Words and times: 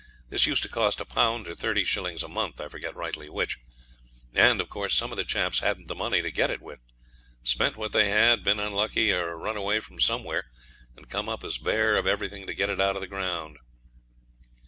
This 0.29 0.47
used 0.47 0.63
to 0.63 0.67
cost 0.67 0.99
a 0.99 1.05
pound 1.05 1.47
or 1.47 1.53
thirty 1.53 1.83
shillings 1.83 2.23
a 2.23 2.27
month 2.27 2.59
I 2.59 2.69
forget 2.69 2.95
rightly 2.95 3.29
which 3.29 3.59
and, 4.33 4.59
of 4.59 4.67
course, 4.67 4.95
some 4.95 5.11
of 5.11 5.15
the 5.17 5.23
chaps 5.23 5.59
hadn't 5.59 5.89
the 5.89 5.93
money 5.93 6.23
to 6.23 6.31
get 6.31 6.49
it 6.49 6.59
with 6.59 6.79
spent 7.43 7.77
what 7.77 7.91
they 7.91 8.09
had, 8.09 8.43
been 8.43 8.59
unlucky, 8.59 9.13
or 9.13 9.37
run 9.37 9.57
away 9.57 9.79
from 9.79 9.99
somewhere, 9.99 10.45
and 10.97 11.07
come 11.07 11.29
up 11.29 11.43
as 11.43 11.59
bare 11.59 11.97
of 11.97 12.07
everything 12.07 12.47
to 12.47 12.55
get 12.55 12.67
it 12.71 12.79
out 12.81 12.95
of 12.95 13.01
the 13.01 13.07
ground. 13.07 13.59